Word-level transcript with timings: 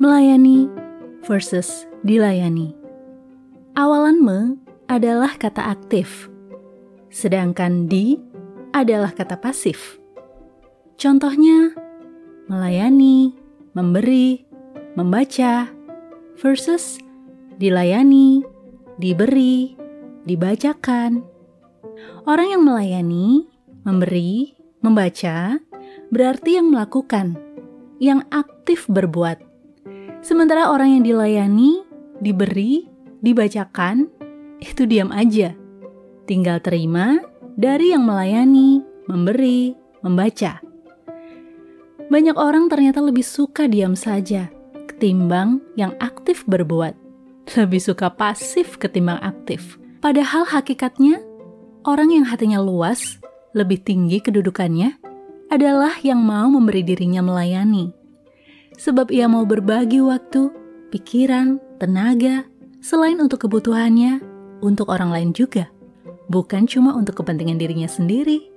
Melayani 0.00 0.64
versus 1.28 1.84
dilayani. 2.08 2.72
Awalan 3.76 4.24
me 4.24 4.56
adalah 4.88 5.36
kata 5.36 5.76
aktif, 5.76 6.32
sedangkan 7.12 7.84
di 7.84 8.16
adalah 8.72 9.12
kata 9.12 9.36
pasif. 9.36 10.00
Contohnya, 10.96 11.76
melayani, 12.48 13.36
memberi, 13.76 14.40
membaca, 14.96 15.68
versus 16.40 16.96
dilayani, 17.60 18.40
diberi, 18.96 19.76
dibacakan. 20.24 21.20
Orang 22.24 22.48
yang 22.48 22.64
melayani, 22.64 23.44
memberi, 23.84 24.56
membaca, 24.80 25.60
berarti 26.08 26.56
yang 26.56 26.72
melakukan, 26.72 27.36
yang 28.00 28.24
aktif 28.32 28.88
berbuat. 28.88 29.49
Sementara 30.20 30.68
orang 30.68 31.00
yang 31.00 31.04
dilayani, 31.04 31.80
diberi, 32.20 32.84
dibacakan, 33.24 34.04
itu 34.60 34.84
diam 34.84 35.08
aja. 35.16 35.56
Tinggal 36.28 36.60
terima 36.60 37.24
dari 37.56 37.96
yang 37.96 38.04
melayani, 38.04 38.84
memberi, 39.08 39.72
membaca. 40.04 40.60
Banyak 42.10 42.36
orang 42.36 42.68
ternyata 42.68 43.00
lebih 43.00 43.24
suka 43.24 43.64
diam 43.64 43.96
saja 43.96 44.52
ketimbang 45.00 45.64
yang 45.80 45.96
aktif 45.96 46.44
berbuat. 46.44 46.92
Lebih 47.56 47.80
suka 47.80 48.12
pasif 48.12 48.76
ketimbang 48.76 49.16
aktif. 49.24 49.80
Padahal 50.04 50.44
hakikatnya, 50.44 51.24
orang 51.88 52.12
yang 52.12 52.28
hatinya 52.28 52.60
luas, 52.60 53.16
lebih 53.56 53.80
tinggi 53.80 54.20
kedudukannya, 54.20 55.00
adalah 55.48 55.96
yang 56.04 56.20
mau 56.20 56.52
memberi 56.52 56.84
dirinya 56.84 57.24
melayani. 57.24 57.99
Sebab 58.80 59.12
ia 59.12 59.28
mau 59.28 59.44
berbagi 59.44 60.00
waktu, 60.00 60.48
pikiran, 60.88 61.60
tenaga, 61.76 62.48
selain 62.80 63.20
untuk 63.20 63.44
kebutuhannya, 63.44 64.24
untuk 64.64 64.88
orang 64.88 65.12
lain 65.12 65.30
juga. 65.36 65.68
Bukan 66.32 66.64
cuma 66.64 66.96
untuk 66.96 67.20
kepentingan 67.20 67.60
dirinya 67.60 67.84
sendiri. 67.84 68.48